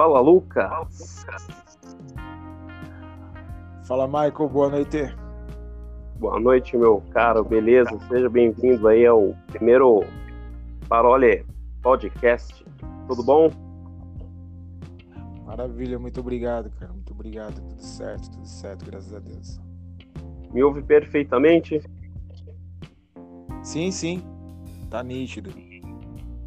[0.00, 1.26] Fala, Lucas.
[3.86, 4.48] Fala, Michael.
[4.48, 5.14] Boa noite.
[6.18, 7.44] Boa noite, meu caro.
[7.44, 7.98] Beleza?
[8.08, 10.02] Seja bem-vindo aí ao primeiro
[10.88, 11.44] Parole
[11.82, 12.64] Podcast.
[13.06, 13.50] Tudo bom?
[15.44, 15.98] Maravilha.
[15.98, 16.94] Muito obrigado, cara.
[16.94, 17.60] Muito obrigado.
[17.60, 18.86] Tudo certo, tudo certo.
[18.86, 19.60] Graças a Deus.
[20.50, 21.78] Me ouve perfeitamente?
[23.62, 24.22] Sim, sim.
[24.88, 25.50] Tá nítido.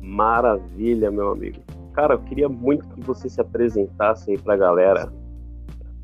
[0.02, 1.62] Maravilha, meu amigo.
[1.94, 5.14] Cara, eu queria muito que você se apresentasse aí pra galera,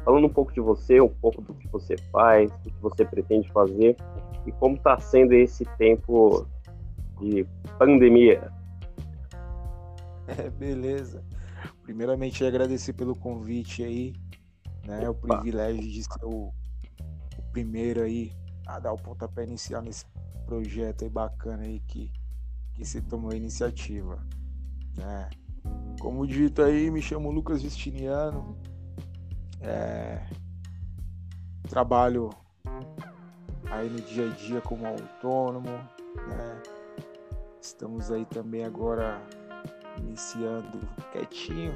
[0.04, 3.52] falando um pouco de você, um pouco do que você faz, do que você pretende
[3.52, 3.98] fazer
[4.46, 6.46] e como tá sendo esse tempo
[7.20, 7.46] de
[7.78, 8.52] pandemia.
[10.28, 11.24] É, beleza.
[11.82, 14.14] Primeiramente, agradecer pelo convite aí,
[14.86, 15.10] né?
[15.10, 16.54] O privilégio de ser o,
[17.38, 18.32] o primeiro aí
[18.68, 20.06] a dar o pontapé inicial nesse
[20.46, 22.12] projeto aí bacana aí que,
[22.76, 24.24] que se tomou a iniciativa.
[24.96, 25.30] Né?
[26.00, 28.58] Como dito aí, me chamo Lucas Justiniano.
[29.62, 30.26] É,
[31.70, 32.30] trabalho
[33.70, 35.70] aí no dia a dia como autônomo.
[35.70, 36.62] Né?
[37.62, 39.22] Estamos aí também agora
[39.98, 40.80] iniciando
[41.12, 41.74] quietinho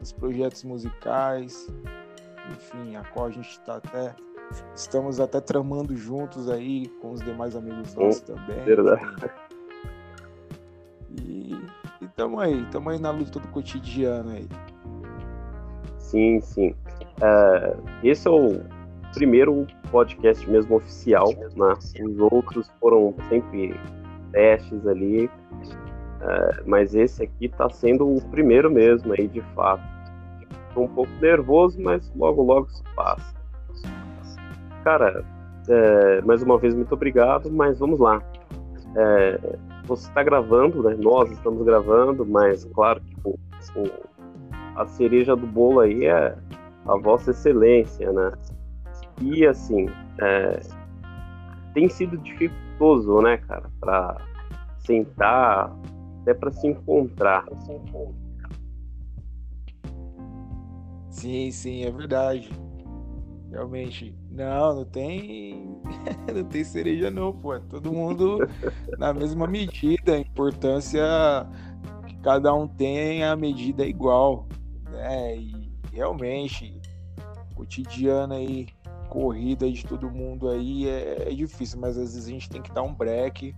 [0.00, 1.68] os projetos musicais.
[2.50, 4.14] Enfim, a qual a gente está até
[4.74, 8.62] Estamos até tramando juntos aí com os demais amigos nossos também.
[8.64, 9.30] Verdade.
[11.10, 11.56] E
[12.12, 14.46] estamos aí, estamos aí na luta do cotidiano aí.
[15.98, 16.74] Sim, sim.
[17.18, 18.60] Uh, esse é o
[19.14, 21.74] primeiro podcast mesmo oficial, né?
[22.04, 23.74] Os outros foram sempre
[24.30, 29.82] testes ali, uh, mas esse aqui está sendo o primeiro mesmo aí, de fato.
[30.68, 33.34] Estou um pouco nervoso, mas logo, logo isso passa.
[34.84, 35.24] Cara,
[35.68, 38.22] é, mais uma vez, muito obrigado, mas vamos lá.
[39.84, 40.96] Você está gravando, né?
[40.98, 43.30] Nós estamos gravando, mas claro que o,
[43.76, 43.90] o,
[44.76, 46.36] a cereja do bolo aí é
[46.86, 48.32] a Vossa Excelência, né?
[49.20, 49.88] E assim,
[50.20, 50.60] é,
[51.74, 54.20] tem sido dificultoso, né, cara, para
[54.78, 55.72] sentar,
[56.22, 57.44] até para se encontrar.
[61.10, 62.50] Sim, sim, é verdade.
[63.52, 64.14] Realmente.
[64.30, 65.78] Não, não tem.
[66.34, 67.54] não tem cereja, não, pô.
[67.54, 68.38] É todo mundo
[68.98, 70.14] na mesma medida.
[70.14, 71.02] A importância
[72.08, 74.48] que cada um tem, a medida é igual.
[74.90, 75.36] Né?
[75.36, 76.80] E realmente,
[77.54, 78.68] cotidiano aí,
[79.10, 82.72] corrida de todo mundo aí é, é difícil, mas às vezes a gente tem que
[82.72, 83.54] dar um break,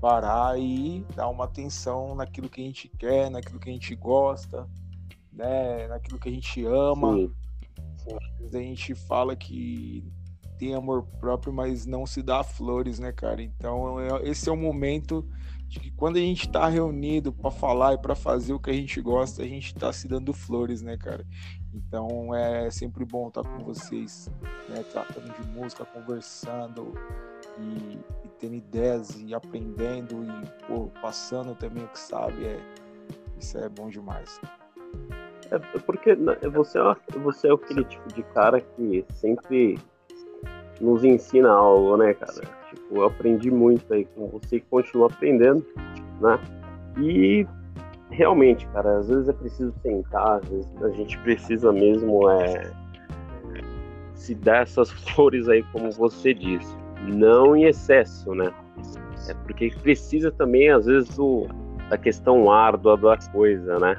[0.00, 4.66] parar e dar uma atenção naquilo que a gente quer, naquilo que a gente gosta,
[5.30, 5.86] né?
[5.88, 7.12] naquilo que a gente ama.
[7.12, 7.43] Sim
[8.52, 10.04] a gente fala que
[10.58, 13.42] tem amor próprio, mas não se dá flores, né, cara?
[13.42, 15.26] Então, é, esse é o momento
[15.66, 18.74] de que quando a gente tá reunido para falar e para fazer o que a
[18.74, 21.26] gente gosta, a gente tá se dando flores, né, cara?
[21.72, 24.30] Então, é sempre bom estar com vocês,
[24.68, 26.94] né, tratando de música, conversando
[27.58, 32.60] e, e tendo ideias e aprendendo e pô, passando também o que sabe, é
[33.38, 34.40] isso é bom demais.
[35.50, 39.78] É porque né, você é, você é aquele tipo de cara que sempre
[40.80, 42.40] nos ensina algo, né, cara?
[42.70, 45.64] Tipo, eu aprendi muito aí com você e continuo aprendendo,
[46.20, 46.38] né?
[46.98, 47.46] E
[48.10, 52.70] realmente, cara, às vezes é preciso sentar, às vezes a gente precisa mesmo é,
[54.14, 56.74] se dar essas flores aí, como você disse.
[57.06, 58.50] Não em excesso, né?
[59.28, 61.46] É porque precisa também, às vezes, do,
[61.88, 63.96] da questão árdua da coisa, né?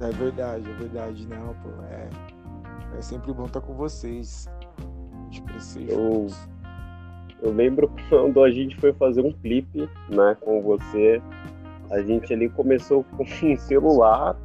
[0.00, 1.26] É verdade, é verdade.
[1.26, 2.08] Não, pô, é,
[2.98, 4.48] é sempre bom estar com vocês.
[4.78, 5.92] A gente precisa.
[5.92, 6.26] Eu,
[7.42, 11.22] eu lembro quando a gente foi fazer um clipe, né, com você.
[11.90, 14.36] A gente ali começou com um celular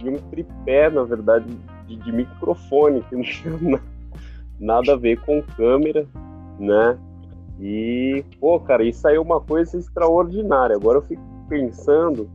[0.00, 1.46] e um tripé, na verdade,
[1.86, 3.80] de, de microfone, que não tinha
[4.58, 6.06] nada a ver com câmera,
[6.58, 6.98] né?
[7.60, 10.76] E, pô, cara, isso aí é uma coisa extraordinária.
[10.76, 12.28] Agora eu fico pensando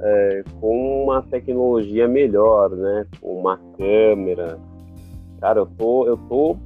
[0.00, 3.06] é, com uma tecnologia melhor, né?
[3.20, 4.58] Com uma câmera.
[5.40, 6.56] Cara, eu tô, eu tô,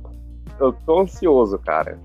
[0.61, 1.99] eu tô ansioso, cara.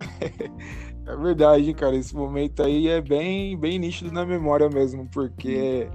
[1.06, 1.94] É verdade, cara.
[1.94, 5.88] Esse momento aí é bem, bem nítido na memória mesmo, porque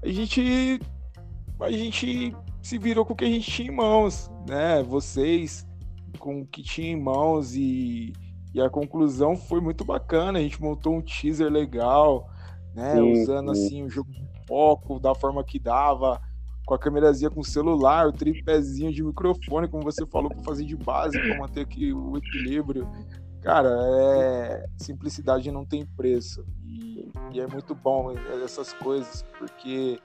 [0.00, 0.80] a gente,
[1.58, 2.32] a gente
[2.62, 4.84] se virou com o que a gente tinha em mãos, né?
[4.84, 5.66] Vocês
[6.18, 8.12] com o que tinha em mãos e
[8.54, 10.38] e a conclusão foi muito bacana.
[10.38, 12.28] A gente montou um teaser legal,
[12.74, 12.94] né?
[12.94, 13.66] Sim, usando sim.
[13.66, 16.20] assim o jogo de foco da forma que dava,
[16.66, 20.64] com a câmerazinha com o celular, o tripézinho de microfone, como você falou, para fazer
[20.64, 22.88] de base, para manter aqui o equilíbrio.
[23.40, 24.66] Cara, é...
[24.76, 26.44] simplicidade não tem preço.
[26.64, 28.12] E, e é muito bom
[28.44, 29.98] essas coisas, porque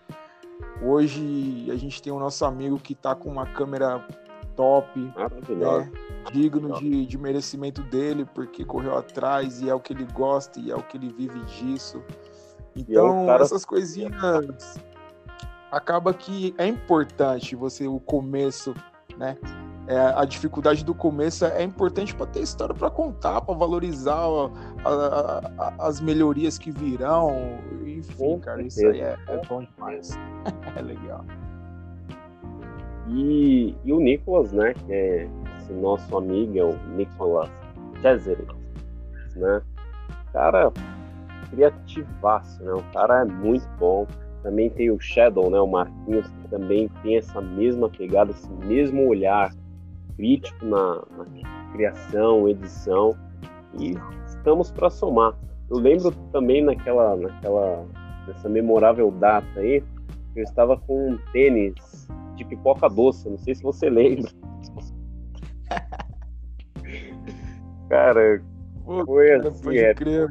[0.81, 4.05] hoje a gente tem o nosso amigo que tá com uma câmera
[4.55, 5.91] top, né?
[6.31, 10.71] Digno de, de merecimento dele, porque correu atrás e é o que ele gosta e
[10.71, 12.01] é o que ele vive disso.
[12.75, 13.43] Então, é um cara...
[13.43, 14.79] essas coisinhas
[15.71, 18.73] acaba que é importante você o começo,
[19.17, 19.37] né?
[19.87, 24.89] É, a dificuldade do começo é importante para ter história para contar, para valorizar a,
[24.89, 27.57] a, a, as melhorias que virão.
[27.85, 30.11] Enfim, cara, isso aí é, é bom demais.
[30.75, 31.23] é legal.
[33.07, 35.29] E, e o Nicolas, né, que é
[35.67, 37.49] esse nosso amigo, é Nicolas
[38.01, 38.47] Cesaret,
[39.35, 39.61] né?
[40.31, 40.71] Cara,
[41.49, 42.73] criativaço, né?
[42.73, 44.07] O cara é muito bom.
[44.43, 45.59] Também tem o Shadow, né?
[45.59, 49.53] O Marquinhos, que também tem essa mesma pegada, esse mesmo olhar
[50.15, 51.25] crítico na, na
[51.73, 53.15] criação, edição.
[53.79, 55.33] E estamos para somar.
[55.69, 57.85] Eu lembro também naquela, naquela,
[58.25, 59.83] nessa memorável data aí,
[60.35, 64.31] eu estava com um tênis de pipoca doce, não sei se você lembra.
[67.89, 68.41] Cara,
[69.05, 69.93] foi assim, pode é.
[69.93, 70.29] crer.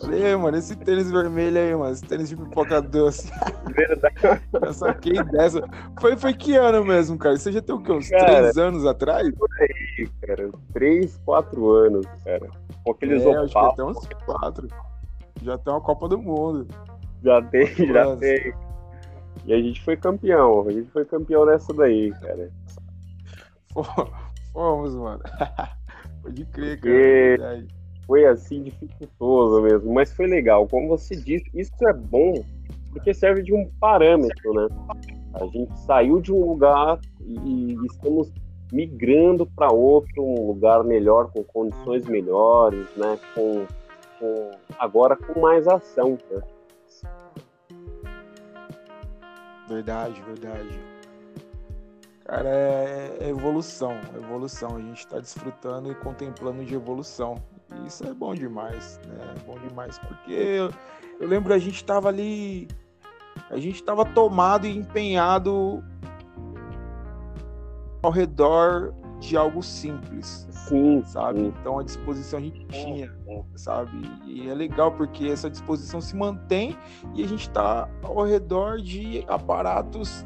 [0.00, 3.30] Falei, mano, esse tênis vermelho aí, mano, esse tênis de pipoca doce.
[3.74, 4.42] Verdade.
[4.60, 5.62] Eu saquei dessa.
[5.98, 7.36] Foi, foi que ano mesmo, cara?
[7.36, 7.92] Você já tem o quê?
[7.92, 9.30] Uns cara, três anos atrás?
[9.34, 10.50] Por aí, cara.
[10.72, 12.48] Três, quatro anos, cara.
[12.84, 14.68] Com aqueles é, acho que até uns quatro.
[15.42, 16.66] Já tem uma Copa do Mundo.
[17.22, 18.52] Já tem, já tem.
[19.46, 20.66] E a gente foi campeão.
[20.68, 22.50] A gente foi campeão nessa daí, cara.
[24.54, 25.22] Fomos, mano.
[26.22, 27.58] Pode crer, cara.
[27.58, 30.66] É foi assim dificultoso mesmo, mas foi legal.
[30.68, 32.44] Como você disse, isso é bom
[32.90, 34.68] porque serve de um parâmetro, né?
[35.34, 38.32] A gente saiu de um lugar e estamos
[38.72, 43.18] migrando para outro, um lugar melhor, com condições melhores, né?
[43.34, 43.66] Com,
[44.20, 46.16] com agora com mais ação.
[46.30, 46.40] Né?
[49.68, 50.93] Verdade, verdade.
[52.24, 54.76] Cara, é, é evolução, é evolução.
[54.76, 57.36] A gente está desfrutando e contemplando de evolução.
[57.82, 59.34] E isso é bom demais, né?
[59.36, 59.98] É bom demais.
[59.98, 60.70] Porque eu,
[61.20, 62.66] eu lembro a gente estava ali,
[63.50, 65.84] a gente estava tomado e empenhado
[68.02, 70.46] ao redor de algo simples.
[70.50, 71.40] Sim, sabe?
[71.40, 71.54] Sim.
[71.60, 73.14] Então a disposição a gente tinha,
[73.54, 74.10] sabe?
[74.24, 76.76] E é legal porque essa disposição se mantém
[77.14, 80.24] e a gente está ao redor de aparatos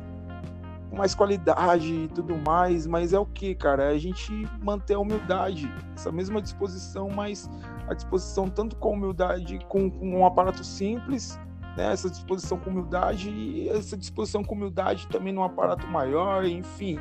[0.98, 3.84] mais qualidade e tudo mais, mas é o que, cara?
[3.84, 7.48] É a gente manter a humildade, essa mesma disposição, mas
[7.88, 11.38] a disposição tanto com humildade, com, com um aparato simples,
[11.76, 11.92] né?
[11.92, 16.98] essa disposição com humildade e essa disposição com humildade também num aparato maior, enfim.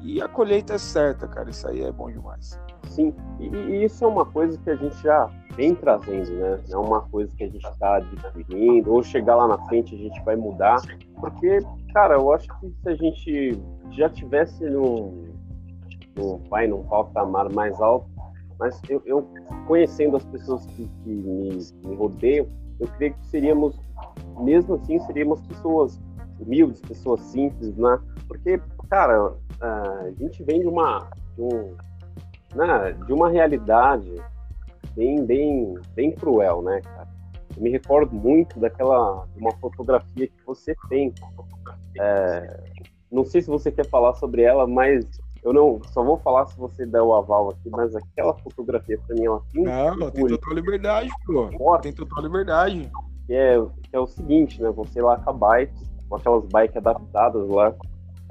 [0.00, 2.58] E a colheita é certa, cara, isso aí é bom demais.
[2.88, 6.60] Sim, e, e isso é uma coisa que a gente já vem trazendo, né?
[6.68, 9.98] Não é uma coisa que a gente está adquirindo, ou chegar lá na frente a
[9.98, 10.80] gente vai mudar,
[11.18, 11.58] porque,
[11.92, 13.60] cara, eu acho que se a gente
[13.90, 15.26] já tivesse num,
[16.16, 18.08] num vai num patamar mais alto,
[18.56, 19.28] mas eu, eu
[19.66, 22.46] conhecendo as pessoas que, que me, me rodeiam,
[22.78, 23.80] eu creio que seríamos,
[24.38, 26.00] mesmo assim, seríamos pessoas
[26.38, 27.98] humildes, pessoas simples, né?
[28.28, 31.76] Porque, cara, a gente vem de uma, de, um,
[32.54, 34.14] né, de uma realidade
[34.94, 37.08] bem, bem, bem cruel, né, cara?
[37.56, 41.12] Eu me recordo muito daquela de uma fotografia que você tem.
[41.98, 42.60] É,
[43.10, 45.04] não sei se você quer falar sobre ela, mas
[45.42, 49.16] eu não só vou falar se você der o aval aqui, mas aquela fotografia para
[49.16, 51.78] mim ela tem Não, tem total liberdade, pô.
[51.78, 52.90] Tem total liberdade.
[53.26, 54.70] Que é, que é o seguinte, né?
[54.70, 55.74] Você lá com a bike,
[56.08, 57.74] com aquelas bikes adaptadas lá,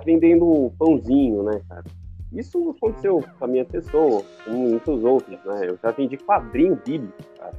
[0.05, 1.83] vendendo pãozinho, né, cara?
[2.31, 5.69] Isso aconteceu com a minha pessoa, com muitos outros, né?
[5.69, 7.53] Eu já vendi quadrinho bíblico, cara,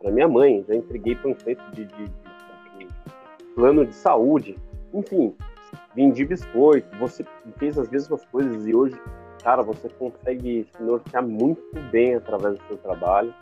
[0.00, 2.88] para minha mãe, já entreguei panfleto de, de, de,
[3.54, 4.56] plano de saúde,
[4.92, 5.34] enfim,
[5.94, 7.24] vendi biscoito, você
[7.58, 9.00] fez as mesmas coisas e hoje,
[9.42, 13.34] cara, você consegue se nortear muito bem através do seu trabalho.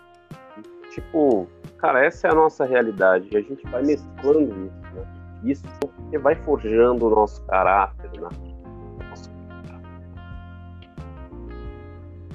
[0.90, 1.46] Tipo,
[1.78, 5.22] cara, essa é a nossa realidade e a gente vai mesclando isso, né?
[5.44, 8.51] Isso porque vai forjando o nosso caráter, né?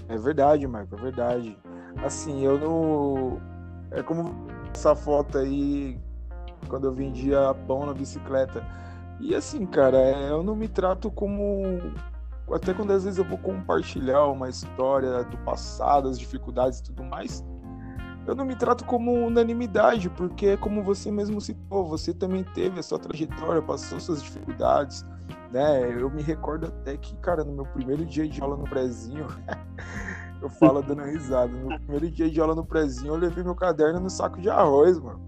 [0.09, 1.57] É verdade, Marco, é verdade.
[2.03, 3.41] Assim, eu não.
[3.91, 5.99] É como essa foto aí
[6.67, 8.63] quando eu vendia pão na bicicleta.
[9.19, 11.63] E assim, cara, é, eu não me trato como.
[12.51, 17.03] Até quando às vezes eu vou compartilhar uma história do passado, as dificuldades e tudo
[17.03, 17.43] mais,
[18.25, 22.83] eu não me trato como unanimidade, porque como você mesmo citou, você também teve a
[22.83, 25.05] sua trajetória, passou suas dificuldades,
[25.51, 26.01] né?
[26.01, 29.27] Eu me recordo até que, cara, no meu primeiro dia de aula no Brezinho,
[30.41, 31.51] eu falo dando risada.
[31.51, 34.99] No primeiro dia de aula no prezinho, eu levei meu caderno no saco de arroz,
[34.99, 35.25] mano.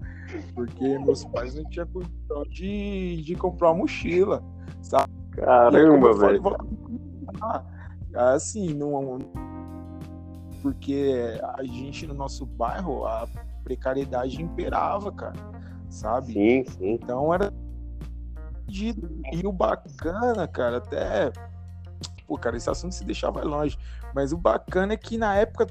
[0.53, 4.43] Porque meus pais não tinham condição de, de comprar uma mochila,
[4.81, 5.11] sabe?
[5.31, 6.41] Caramba, velho.
[8.13, 9.19] Assim, não.
[10.61, 13.27] Porque a gente no nosso bairro, a
[13.63, 15.35] precariedade imperava, cara.
[15.89, 16.33] Sabe?
[16.33, 16.91] Sim, sim.
[16.93, 17.51] Então era.
[19.31, 21.31] E o bacana, cara, até.
[22.27, 23.77] Pô, cara, esse assunto se deixava longe.
[24.13, 25.67] Mas o bacana é que na época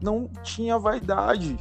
[0.00, 1.56] não tinha vaidade.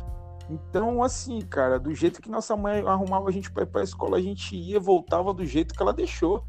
[0.49, 4.17] Então, assim, cara, do jeito que nossa mãe arrumava a gente para ir pra escola,
[4.17, 6.45] a gente ia, voltava do jeito que ela deixou.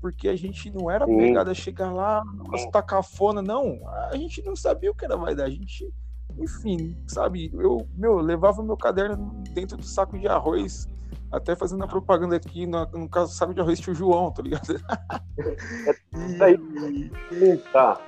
[0.00, 3.86] Porque a gente não era pegada a chegar lá, nossa, tá cafona, não.
[4.10, 5.52] A gente não sabia o que era vaidade.
[5.52, 5.92] A gente,
[6.38, 10.88] enfim, sabe, eu, meu, levava meu caderno dentro do saco de arroz,
[11.30, 14.62] até fazendo a propaganda aqui, no, no caso, saco de arroz tio João, tá ligado?
[16.40, 17.56] É, e...
[17.72, 18.00] tá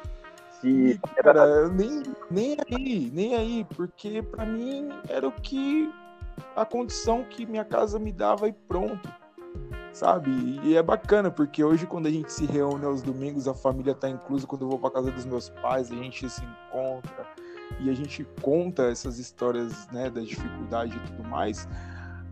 [0.63, 1.01] se.
[1.23, 5.93] Cara, nem, nem aí, nem aí, porque para mim era o que.
[6.57, 9.13] a condição que minha casa me dava e pronto.
[9.93, 10.31] Sabe?
[10.63, 14.09] E é bacana, porque hoje, quando a gente se reúne aos domingos, a família tá
[14.09, 14.47] inclusa.
[14.47, 17.27] Quando eu vou pra casa dos meus pais, a gente se encontra
[17.79, 21.69] e a gente conta essas histórias, né, da dificuldade e tudo mais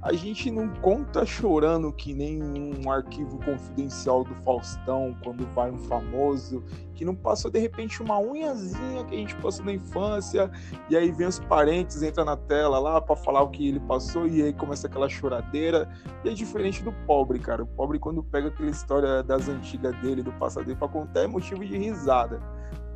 [0.02, 5.78] a gente não conta chorando que nem um arquivo confidencial do Faustão quando vai um
[5.78, 6.64] famoso
[6.94, 10.50] que não passou de repente uma unhazinha que a gente passou na infância
[10.88, 14.26] e aí vem os parentes entra na tela lá para falar o que ele passou
[14.26, 15.88] e aí começa aquela choradeira.
[16.24, 17.62] E é diferente do pobre cara.
[17.62, 21.26] O pobre quando pega aquela história das antigas dele do passado dele para contar é
[21.26, 22.40] motivo de risada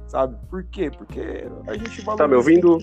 [0.06, 0.36] sabe?
[0.48, 0.90] Por quê?
[0.90, 2.16] Porque a gente valoriza...
[2.16, 2.78] tá me ouvindo?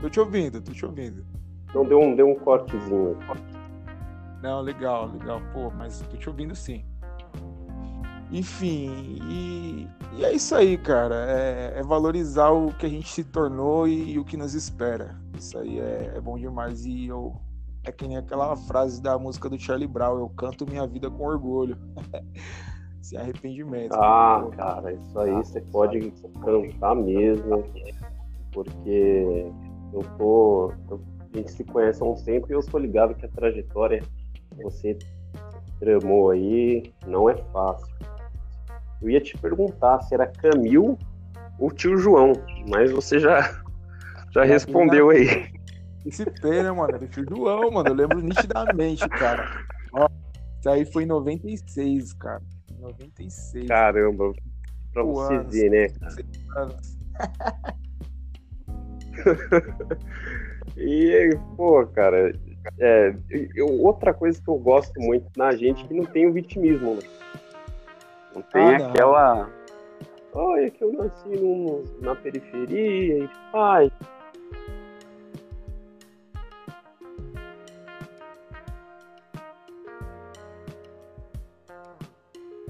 [0.00, 1.41] Tô te ouvindo tô te ouvindo
[1.74, 3.16] não, deu um, deu um cortezinho.
[4.42, 5.40] Não, legal, legal.
[5.52, 6.84] Pô, mas tô te ouvindo sim.
[8.32, 9.86] Enfim, e,
[10.16, 11.14] e é isso aí, cara.
[11.30, 15.14] É, é, valorizar o que a gente se tornou e, e o que nos espera.
[15.38, 16.86] Isso aí é, é, bom demais.
[16.86, 17.34] E eu.
[17.84, 21.24] É que nem aquela frase da música do Charlie Brown: Eu canto minha vida com
[21.24, 21.76] orgulho.
[23.02, 23.92] Sem arrependimento.
[23.94, 26.12] Ah, cara, isso aí você pode
[26.42, 27.64] cantar mesmo.
[28.52, 29.52] Porque
[29.92, 30.72] eu tô.
[30.88, 31.00] Eu
[31.32, 34.62] a gente se conhece há um tempo e eu sou ligado que a trajetória que
[34.62, 34.98] você
[35.80, 37.92] tramou aí não é fácil.
[39.00, 40.98] Eu ia te perguntar se era Camil
[41.58, 42.32] ou tio João,
[42.68, 43.62] mas você já,
[44.30, 45.50] já respondeu aí.
[46.04, 46.94] Esse P, né, mano?
[46.94, 47.88] Era tio João, mano.
[47.88, 49.64] Eu lembro nitidamente, cara.
[49.92, 50.06] Ó,
[50.58, 52.42] isso aí foi em 96, cara.
[52.78, 53.66] 96.
[53.66, 54.32] Caramba,
[54.92, 55.86] pra você anos, ver, né?
[60.76, 62.34] E, pô, cara,
[62.78, 63.14] é,
[63.54, 66.94] eu, outra coisa que eu gosto muito na gente é que não tem o vitimismo,
[66.94, 67.02] né?
[68.34, 69.50] Não tem ah, aquela.
[70.32, 73.92] Olha que eu nasci no, na periferia e pai.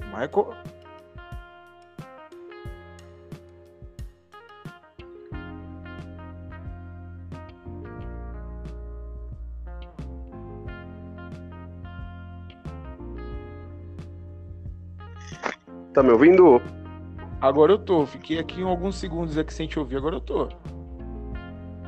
[0.07, 0.53] Michael,
[15.93, 16.59] Tá me ouvindo?
[17.39, 18.03] Agora eu tô.
[18.07, 20.49] Fiquei aqui em alguns segundos aqui sem te ouvir, agora eu tô.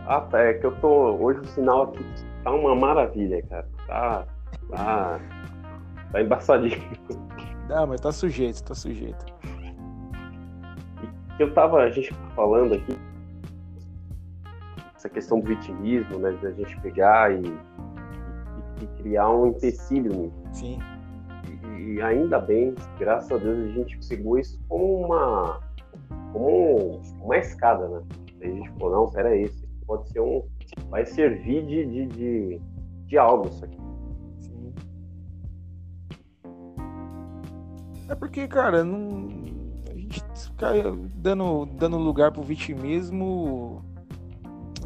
[0.06, 0.40] Ah, tá.
[0.42, 1.16] É que eu tô.
[1.16, 2.06] Hoje o sinal aqui
[2.44, 3.68] tá uma maravilha, cara.
[3.88, 4.28] Tá.
[4.70, 5.20] Tá.
[6.12, 6.80] Tá embaçadinho.
[7.68, 9.26] Não, mas tá sujeito, tá sujeito.
[11.40, 12.96] Eu tava, a gente falando aqui,
[14.96, 16.38] essa questão do vitimismo, né?
[16.44, 20.44] Da gente pegar e, e, e criar um empecilho nisso.
[20.54, 20.95] Sim
[21.96, 25.62] e ainda bem, graças a Deus, a gente pegou isso como uma,
[26.34, 28.02] como uma escada, né?
[28.42, 30.44] a gente falou, não, pera aí, isso pode ser um.
[30.90, 32.62] Vai servir de, de, de,
[33.06, 33.78] de algo isso aqui.
[34.42, 34.74] Sim.
[38.10, 39.30] É porque, cara, não.
[39.90, 40.74] A gente ficar
[41.16, 43.86] dando, dando lugar pro vitimismo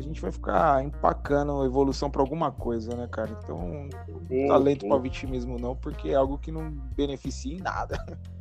[0.09, 3.31] gente vai ficar empacando a evolução para alguma coisa, né, cara?
[3.43, 3.87] Então,
[4.27, 7.97] sim, talento para vitimismo não, porque é algo que não beneficia em nada.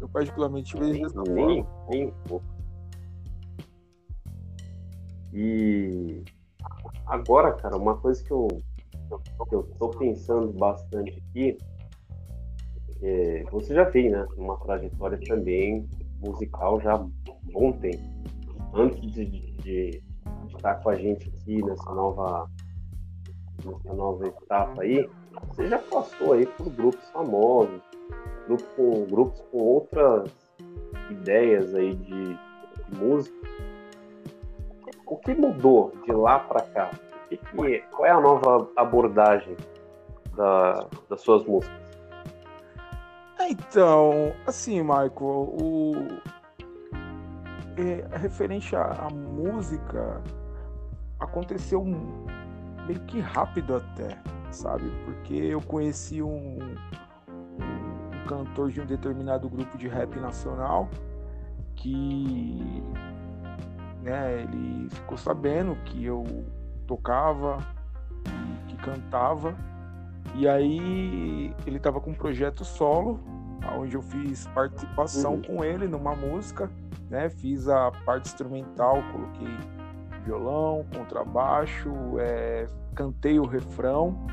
[0.00, 1.94] Eu particularmente vejo dessa nem, forma.
[1.94, 2.46] Um pouco.
[5.32, 6.24] E
[7.06, 11.58] agora, cara, uma coisa que eu, que eu tô pensando bastante aqui,
[13.02, 15.86] é, você já tem, né, uma trajetória também
[16.18, 17.06] musical já há
[17.52, 18.02] bom tempo.
[18.72, 20.02] Antes de, de,
[20.60, 22.48] estar com a gente aqui nessa nova,
[23.64, 25.08] nessa nova etapa aí,
[25.48, 27.80] você já passou aí por grupos famosos,
[28.76, 30.30] com, grupos com outras
[31.10, 33.48] ideias aí de, de música.
[35.06, 36.90] o que mudou de lá para cá?
[37.28, 37.38] Que
[37.92, 39.56] qual é a nova abordagem
[40.36, 41.80] da, das suas músicas?
[43.48, 45.92] Então, assim, Michael, o
[47.76, 50.20] é, referente à, música
[51.20, 51.84] aconteceu
[52.86, 54.18] meio que rápido até,
[54.50, 54.90] sabe?
[55.04, 60.88] Porque eu conheci um, um, cantor de um determinado grupo de rap nacional
[61.76, 62.82] que
[64.02, 66.24] né, ele ficou sabendo que eu
[66.86, 67.58] tocava,
[68.66, 69.54] que cantava,
[70.34, 73.20] e aí ele estava com um projeto solo,
[73.78, 75.42] onde eu fiz participação uhum.
[75.42, 76.70] com ele numa música,
[77.08, 77.28] né?
[77.28, 79.79] Fiz a parte instrumental, coloquei
[80.30, 84.26] violão, contrabaixo, é, cantei o refrão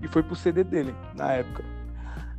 [0.00, 1.62] e foi pro CD dele na época.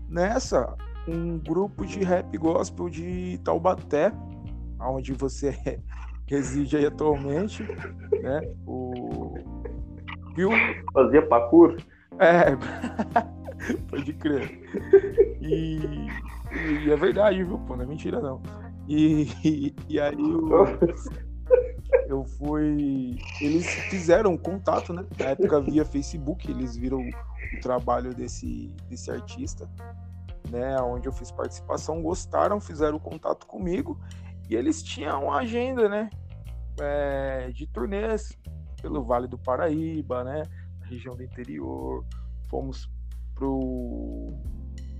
[0.08, 0.76] Nessa,
[1.08, 4.12] um grupo de rap gospel de Taubaté,
[4.82, 5.56] onde você
[6.26, 7.64] reside aí atualmente,
[8.24, 8.42] né?
[8.66, 9.36] O
[10.36, 10.50] viu?
[10.94, 11.78] Fazia parkour?
[12.18, 12.56] É,
[13.90, 14.60] pode crer.
[15.40, 16.08] E,
[16.52, 17.60] e, é verdade, viu?
[17.60, 18.42] Pô, não é mentira não.
[18.88, 20.66] E, e, e aí eu,
[22.10, 23.20] eu fui.
[23.40, 25.06] Eles fizeram contato, né?
[25.18, 29.70] Na época via Facebook, eles viram o trabalho desse, desse artista,
[30.50, 30.76] né?
[30.82, 34.00] Onde eu fiz participação, gostaram, fizeram contato comigo
[34.50, 36.10] e eles tinham uma agenda, né?
[36.82, 38.36] É, de turnês
[38.82, 40.44] pelo Vale do Paraíba, né?
[40.90, 42.04] região do interior.
[42.50, 42.90] Fomos
[43.36, 44.34] pro.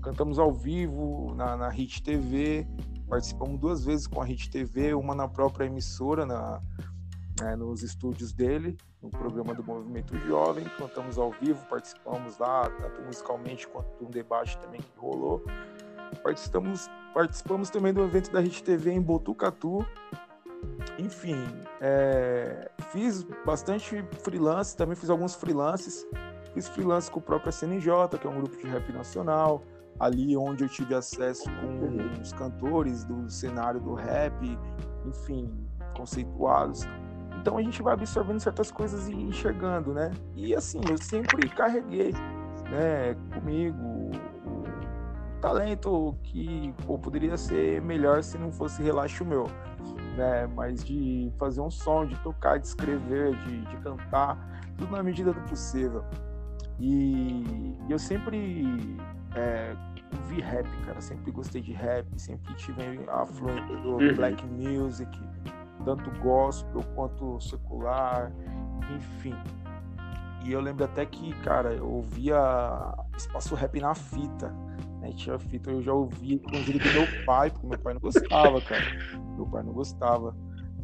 [0.02, 2.66] Cantamos ao vivo na, na Hit TV.
[3.08, 6.62] Participamos duas vezes com a Hit TV, uma na própria emissora, na,
[7.40, 10.64] né, nos estúdios dele, no programa do Movimento Jovem.
[10.78, 15.42] Cantamos ao vivo, participamos lá, tanto musicalmente quanto um debate também que rolou.
[16.22, 19.86] Participamos, participamos também do evento da Hit TV em Botucatu.
[20.98, 21.36] Enfim,
[21.80, 26.06] é, fiz bastante freelance, também fiz alguns freelances.
[26.52, 29.62] Fiz freelance com o próprio SNJ, que é um grupo de rap nacional,
[29.98, 34.58] ali onde eu tive acesso com os cantores do cenário do rap,
[35.06, 35.48] enfim,
[35.96, 36.86] conceituados.
[37.40, 40.12] Então a gente vai absorvendo certas coisas e enxergando, né?
[40.36, 42.12] E assim, eu sempre carreguei,
[42.70, 44.10] né, comigo
[44.44, 44.62] o
[45.40, 49.46] talento que pô, poderia ser melhor se não fosse relaxo meu,
[50.16, 50.46] né?
[50.54, 54.36] Mas de fazer um som, de tocar, de escrever, de, de cantar,
[54.76, 56.04] tudo na medida do possível.
[56.78, 58.98] E eu sempre
[59.34, 59.74] é,
[60.28, 61.00] vi rap, cara.
[61.00, 64.14] Sempre gostei de rap, sempre tive a fluência do uhum.
[64.14, 65.10] black music,
[65.84, 68.32] tanto gospel quanto secular,
[68.96, 69.34] enfim.
[70.44, 74.48] E eu lembro até que, cara, eu ouvia espaço rap na fita.
[75.00, 75.12] Né?
[75.12, 78.84] Tinha fita, eu já ouvia o do meu pai, porque meu pai não gostava, cara.
[79.36, 80.34] Meu pai não gostava.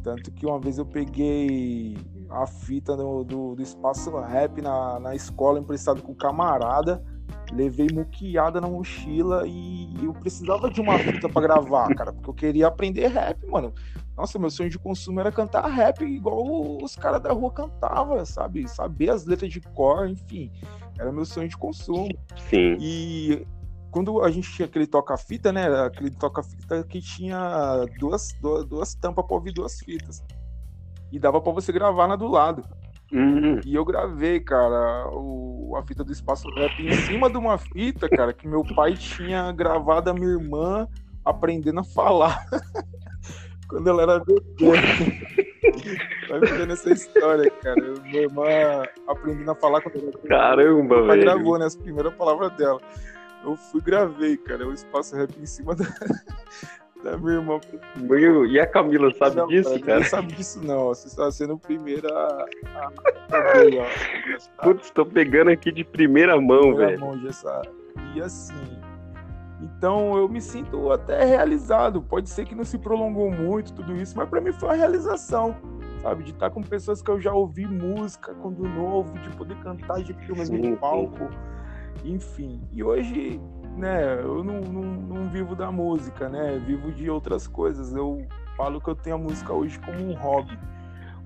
[0.03, 1.97] Tanto que uma vez eu peguei
[2.29, 7.03] a fita do, do, do espaço rap na, na escola emprestado com o camarada
[7.51, 12.33] levei muqueada na mochila e eu precisava de uma fita para gravar, cara, porque eu
[12.33, 13.73] queria aprender rap, mano.
[14.15, 18.67] Nossa, meu sonho de consumo era cantar rap igual os caras da rua cantavam, sabe?
[18.67, 20.51] Saber as letras de cor, enfim.
[20.97, 22.09] Era meu sonho de consumo.
[22.49, 22.77] Sim.
[22.79, 23.45] E
[23.91, 25.67] quando a gente tinha aquele toca-fita, né?
[25.85, 30.23] Aquele toca-fita que tinha duas, duas, duas tampas para ouvir duas fitas.
[31.11, 32.63] E dava para você gravar na do lado.
[33.11, 33.59] Uhum.
[33.65, 38.07] E eu gravei, cara, o, a fita do Espaço Rap em cima de uma fita,
[38.07, 40.87] cara, que meu pai tinha gravado a minha irmã
[41.25, 42.45] aprendendo a falar.
[43.67, 44.71] Quando ela era bebê.
[46.29, 47.81] Vai vendo essa história, cara.
[48.03, 48.45] Minha irmã
[49.07, 51.21] aprendendo a falar quando ela Caramba, ela velho.
[51.21, 51.65] gravou, né?
[51.65, 52.79] As primeiras palavras dela.
[53.43, 55.85] Eu fui gravei, cara, o espaço rap em cima da,
[57.03, 57.59] da minha irmã.
[57.95, 59.99] Meu, e a Camila sabe não, disso, cara?
[59.99, 60.87] Não sabe disso, não.
[60.87, 62.91] Você está sendo o primeiro a, a
[63.29, 63.79] saber,
[64.59, 64.63] ó.
[64.63, 66.99] Putz, tô pegando aqui de primeira mão, primeira velho.
[66.99, 67.69] Mão, sabe.
[68.15, 68.77] E assim.
[69.61, 72.01] Então eu me sinto até realizado.
[72.01, 75.55] Pode ser que não se prolongou muito tudo isso, mas para mim foi uma realização,
[76.01, 76.23] sabe?
[76.23, 80.13] De estar com pessoas que eu já ouvi música quando novo, de poder cantar de
[80.13, 81.29] filmes no palco,
[82.03, 82.61] enfim.
[82.71, 83.41] E hoje
[83.77, 86.57] né, eu não, não, não, vivo da música, né?
[86.65, 87.93] Vivo de outras coisas.
[87.93, 90.57] Eu falo que eu tenho a música hoje como um hobby.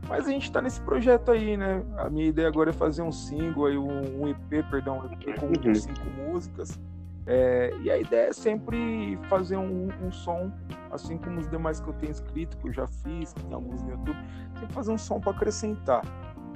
[0.08, 1.84] Mas a gente está nesse projeto aí, né?
[1.98, 5.40] A minha ideia agora é fazer um single, aí, um, um EP, perdão, um EP
[5.40, 5.76] com uhum.
[5.76, 6.80] cinco músicas.
[7.26, 10.52] É, e a ideia é sempre fazer um, um, som,
[10.92, 13.82] assim como os demais que eu tenho escrito, que eu já fiz, que tem alguns
[13.84, 14.18] no YouTube,
[14.60, 16.02] sempre fazer um som para acrescentar,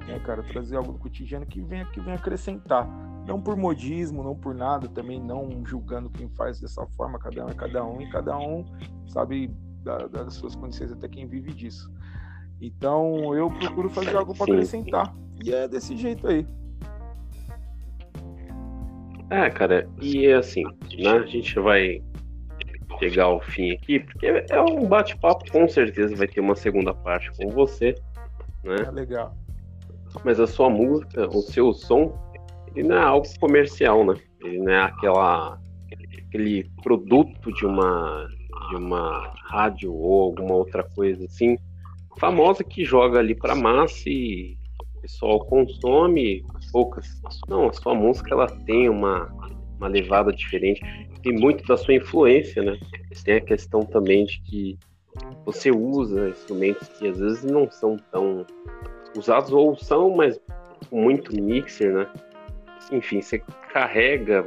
[0.06, 0.42] né, cara?
[0.42, 2.88] Trazer algo do cotidiano que venha, que venha acrescentar.
[3.26, 7.48] Não por modismo, não por nada, também não julgando quem faz dessa forma, cada um
[7.48, 8.64] é cada um, e cada um
[9.08, 9.50] sabe
[9.82, 11.92] da, das suas condições, até quem vive disso.
[12.60, 15.14] Então eu procuro fazer algo para acrescentar.
[15.44, 16.46] E é desse jeito aí.
[19.28, 20.62] É, cara, e é assim,
[20.98, 21.10] né?
[21.10, 22.00] A gente vai
[23.00, 27.30] pegar o fim aqui, porque é um bate-papo, com certeza vai ter uma segunda parte
[27.36, 27.94] com você,
[28.62, 28.76] né?
[28.86, 29.36] É legal.
[30.24, 32.16] Mas a sua música, o seu som,
[32.74, 34.14] ele não é algo comercial, né?
[34.42, 35.58] Ele não é aquela
[36.26, 38.28] aquele produto de uma
[38.70, 41.56] de uma rádio ou alguma outra coisa assim
[42.18, 44.56] famosa que joga ali para massa e
[44.96, 47.20] o pessoal consome poucas.
[47.48, 49.26] Não, a sua música ela tem uma,
[49.78, 50.80] uma levada diferente,
[51.22, 52.78] tem muito da sua influência, né?
[53.24, 54.78] Tem a questão também de que
[55.44, 58.44] você usa instrumentos que às vezes não são tão
[59.16, 60.40] usados ou são, mas
[60.90, 62.08] muito mixer, né?
[62.92, 63.38] Enfim, você
[63.72, 64.46] carrega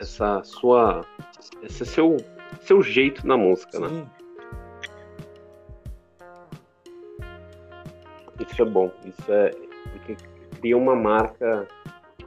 [0.00, 1.04] essa sua
[1.62, 2.16] esse seu
[2.62, 3.88] seu jeito na música, né?
[3.88, 3.94] Sim.
[3.96, 4.06] né?
[8.48, 8.90] Isso é bom.
[9.04, 9.50] Isso é
[9.92, 10.16] porque
[10.60, 11.68] cria uma marca,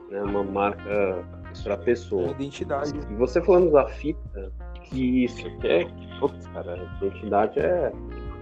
[0.09, 1.25] né, uma marca
[1.63, 2.27] para a pessoa.
[2.27, 2.93] É identidade.
[3.09, 4.51] E você falando da fita,
[4.83, 5.85] que isso que é,
[6.19, 7.91] putz, cara, identidade é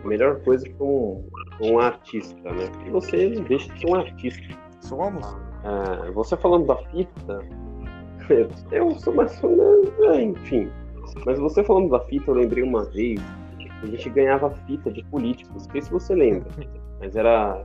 [0.03, 1.27] a melhor coisa para um,
[1.61, 2.67] um artista, né?
[2.83, 4.57] Que você deixa de ser um artista.
[4.81, 5.25] Somos.
[5.63, 7.45] É, você falando da fita,
[8.71, 10.69] eu sou mais né, enfim.
[11.25, 13.21] Mas você falando da fita, eu lembrei uma vez
[13.83, 16.47] a gente ganhava fita de políticos, não sei se você lembra.
[16.99, 17.63] Mas era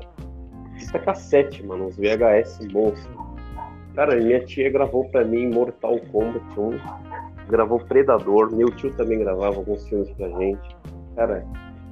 [0.79, 3.37] fita cassete, mano, uns VHS monstro.
[3.95, 6.79] Cara, minha tia gravou pra mim Mortal Kombat 1,
[7.49, 10.77] gravou Predador, meu tio também gravava alguns filmes pra gente.
[11.15, 11.47] Cara,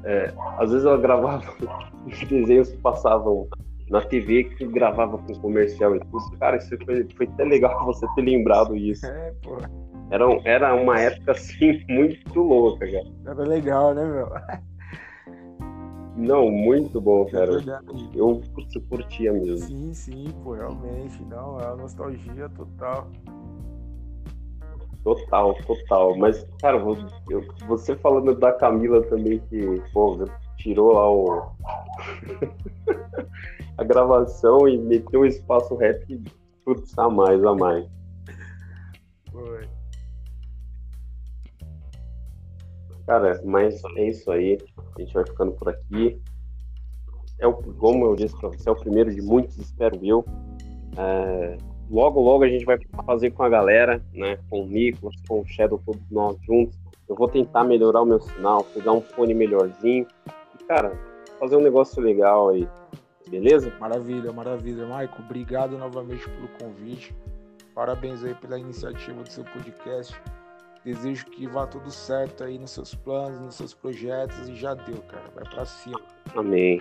[0.04, 1.42] é, às vezes ela gravava
[2.06, 3.48] os desenhos que passavam
[3.90, 6.38] na TV que gravava com comercial e tudo.
[6.38, 9.06] Cara, isso foi, foi até legal você ter lembrado isso.
[9.06, 9.58] É, pô.
[10.10, 13.06] Era, era uma época assim muito louca, cara.
[13.26, 14.28] Era legal, né, meu?
[16.16, 17.60] Não, muito bom, é cara.
[17.60, 17.80] É
[18.14, 18.40] eu
[18.88, 19.58] curtia mesmo.
[19.58, 21.20] Sim, sim, pô, realmente.
[21.24, 23.08] Não, é uma nostalgia total.
[25.04, 26.16] Total, total.
[26.16, 26.82] Mas, cara,
[27.68, 30.18] você falando da Camila também, que, pô,
[30.56, 31.52] tirou lá o.
[33.76, 36.24] a gravação e meteu um espaço rap,
[36.64, 37.86] putz, a mais, a mais.
[39.30, 39.68] Foi.
[43.06, 44.56] Cara, mas é isso aí.
[44.96, 46.18] A gente vai ficando por aqui.
[47.38, 50.24] É o, como eu disse para você, é o primeiro de muitos, espero eu.
[50.96, 51.58] É,
[51.90, 54.38] logo, logo a gente vai fazer com a galera, né?
[54.48, 56.78] Com o Nicolas, com o Shadow, todos nós juntos.
[57.08, 60.06] Eu vou tentar melhorar o meu sinal, pegar um fone melhorzinho.
[60.58, 60.98] E, cara,
[61.38, 62.66] fazer um negócio legal aí.
[63.28, 63.72] Beleza?
[63.80, 64.86] Maravilha, maravilha.
[64.86, 67.14] Maico, obrigado novamente pelo convite.
[67.74, 70.14] Parabéns aí pela iniciativa do seu podcast.
[70.84, 75.00] Desejo que vá tudo certo aí nos seus planos, nos seus projetos e já deu,
[75.08, 75.24] cara.
[75.34, 76.00] Vai para cima.
[76.34, 76.80] Amém.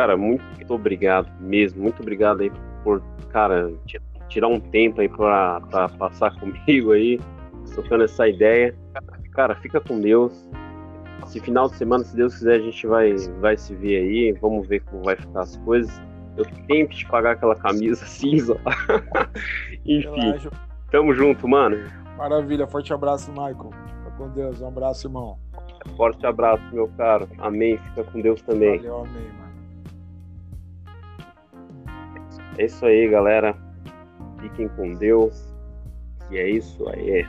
[0.00, 1.82] Cara, muito obrigado mesmo.
[1.82, 2.50] Muito obrigado aí
[2.82, 3.70] por, cara,
[4.28, 7.20] tirar um tempo aí pra, pra passar comigo aí,
[7.74, 8.74] tocando essa ideia.
[9.32, 10.48] Cara, fica com Deus.
[11.22, 14.32] Esse final de semana, se Deus quiser, a gente vai, vai se ver aí.
[14.40, 16.00] Vamos ver como vai ficar as coisas.
[16.34, 18.58] Eu tento te pagar aquela camisa cinza.
[19.84, 20.18] Enfim.
[20.18, 20.50] Relaxa.
[20.90, 21.76] Tamo junto, mano.
[22.16, 23.70] Maravilha, forte abraço, Michael.
[23.86, 25.38] Fica com Deus, um abraço, irmão.
[25.94, 27.28] Forte abraço, meu caro.
[27.38, 27.76] Amém.
[27.76, 28.78] Fica com Deus também.
[28.78, 29.49] Valeu, amém, mano.
[32.60, 33.56] É isso aí, galera.
[34.38, 35.50] Fiquem com Deus.
[36.30, 37.26] E é isso aí.